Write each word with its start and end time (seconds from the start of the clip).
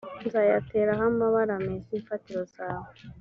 nzayateraho 0.25 1.03
amabara 1.11 1.53
meza 1.65 1.89
imfatiro 1.99 2.41
zawe 2.53 2.91